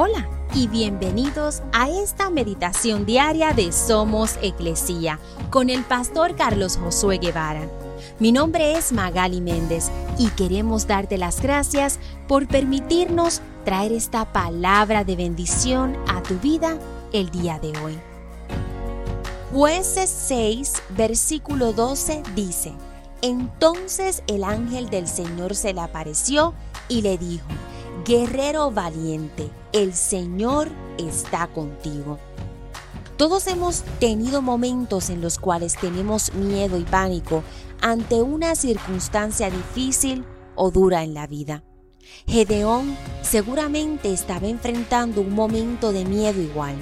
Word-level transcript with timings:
Hola 0.00 0.28
y 0.54 0.68
bienvenidos 0.68 1.60
a 1.72 1.90
esta 1.90 2.30
meditación 2.30 3.04
diaria 3.04 3.52
de 3.52 3.72
Somos 3.72 4.38
Eclesía 4.42 5.18
con 5.50 5.70
el 5.70 5.82
pastor 5.82 6.36
Carlos 6.36 6.76
Josué 6.76 7.18
Guevara. 7.18 7.68
Mi 8.20 8.30
nombre 8.30 8.74
es 8.74 8.92
Magali 8.92 9.40
Méndez 9.40 9.90
y 10.16 10.28
queremos 10.28 10.86
darte 10.86 11.18
las 11.18 11.42
gracias 11.42 11.98
por 12.28 12.46
permitirnos 12.46 13.42
traer 13.64 13.90
esta 13.90 14.32
palabra 14.32 15.02
de 15.02 15.16
bendición 15.16 15.96
a 16.06 16.22
tu 16.22 16.38
vida 16.38 16.78
el 17.12 17.30
día 17.30 17.58
de 17.58 17.76
hoy. 17.80 17.98
Jueces 19.52 20.08
6, 20.10 20.74
versículo 20.90 21.72
12 21.72 22.22
dice, 22.36 22.72
Entonces 23.20 24.22
el 24.28 24.44
ángel 24.44 24.90
del 24.90 25.08
Señor 25.08 25.56
se 25.56 25.74
le 25.74 25.80
apareció 25.80 26.54
y 26.88 27.02
le 27.02 27.18
dijo, 27.18 27.48
Guerrero 28.08 28.70
valiente, 28.70 29.50
el 29.74 29.92
Señor 29.92 30.70
está 30.96 31.46
contigo. 31.46 32.18
Todos 33.18 33.46
hemos 33.48 33.82
tenido 34.00 34.40
momentos 34.40 35.10
en 35.10 35.20
los 35.20 35.38
cuales 35.38 35.76
tenemos 35.76 36.32
miedo 36.32 36.78
y 36.78 36.84
pánico 36.84 37.44
ante 37.82 38.22
una 38.22 38.54
circunstancia 38.54 39.50
difícil 39.50 40.24
o 40.54 40.70
dura 40.70 41.02
en 41.02 41.12
la 41.12 41.26
vida. 41.26 41.64
Gedeón 42.26 42.96
seguramente 43.20 44.10
estaba 44.10 44.46
enfrentando 44.46 45.20
un 45.20 45.34
momento 45.34 45.92
de 45.92 46.06
miedo 46.06 46.40
igual. 46.40 46.76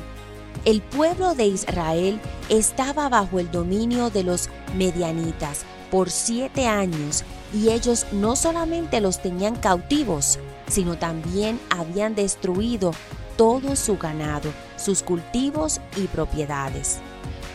El 0.64 0.80
pueblo 0.80 1.34
de 1.34 1.46
Israel 1.46 2.20
estaba 2.50 3.08
bajo 3.08 3.40
el 3.40 3.50
dominio 3.50 4.10
de 4.10 4.22
los 4.22 4.48
medianitas 4.76 5.64
por 5.90 6.08
siete 6.08 6.68
años 6.68 7.24
y 7.52 7.70
ellos 7.70 8.06
no 8.12 8.36
solamente 8.36 9.00
los 9.00 9.20
tenían 9.20 9.56
cautivos, 9.56 10.38
sino 10.68 10.98
también 10.98 11.60
habían 11.70 12.14
destruido 12.14 12.92
todo 13.36 13.76
su 13.76 13.98
ganado, 13.98 14.50
sus 14.76 15.02
cultivos 15.02 15.80
y 15.96 16.06
propiedades. 16.06 16.98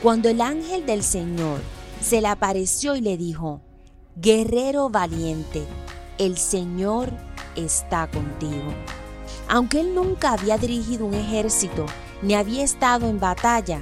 Cuando 0.02 0.30
el 0.30 0.42
ángel 0.42 0.86
del 0.86 1.04
Señor 1.04 1.60
se 2.02 2.22
le 2.22 2.28
apareció 2.28 2.96
y 2.96 3.02
le 3.02 3.18
dijo, 3.18 3.62
Guerrero 4.16 4.90
valiente, 4.90 5.64
el 6.18 6.38
Señor 6.38 7.12
está 7.56 8.10
contigo. 8.10 8.74
Aunque 9.48 9.82
él 9.82 9.96
nunca 9.96 10.34
había 10.34 10.58
dirigido 10.58 11.06
un 11.06 11.14
ejército 11.14 11.86
ni 12.22 12.36
había 12.36 12.64
estado 12.64 13.08
en 13.08 13.20
batalla, 13.20 13.82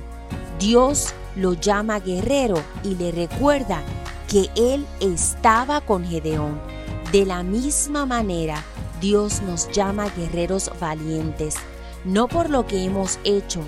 Dios 0.60 1.14
lo 1.36 1.54
llama 1.54 2.00
guerrero 2.00 2.62
y 2.84 2.96
le 2.96 3.12
recuerda 3.12 3.82
que 4.28 4.50
él 4.56 4.86
estaba 5.00 5.82
con 5.82 6.06
Gedeón. 6.06 6.60
De 7.12 7.26
la 7.26 7.44
misma 7.44 8.06
manera, 8.06 8.64
Dios 9.00 9.42
nos 9.42 9.72
llama 9.72 10.10
guerreros 10.10 10.72
valientes, 10.80 11.56
no 12.06 12.28
por 12.28 12.50
lo 12.50 12.66
que 12.68 12.84
hemos 12.84 13.20
hecho 13.24 13.62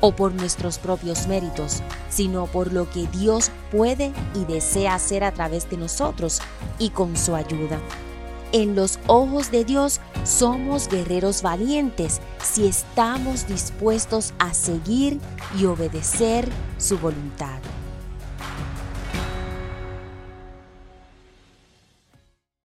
o 0.00 0.14
por 0.14 0.34
nuestros 0.34 0.78
propios 0.78 1.28
méritos, 1.28 1.82
sino 2.10 2.46
por 2.46 2.72
lo 2.72 2.90
que 2.90 3.06
Dios 3.06 3.50
puede 3.70 4.12
y 4.34 4.44
desea 4.44 4.94
hacer 4.94 5.22
a 5.22 5.32
través 5.32 5.70
de 5.70 5.76
nosotros 5.76 6.40
y 6.78 6.90
con 6.90 7.16
su 7.16 7.34
ayuda. 7.34 7.80
En 8.50 8.74
los 8.74 8.98
ojos 9.06 9.50
de 9.50 9.64
Dios 9.64 10.00
somos 10.24 10.88
guerreros 10.88 11.40
valientes 11.40 12.20
si 12.42 12.66
estamos 12.66 13.46
dispuestos 13.46 14.34
a 14.38 14.52
seguir 14.52 15.18
y 15.58 15.64
obedecer 15.64 16.48
su 16.76 16.98
voluntad. 16.98 17.60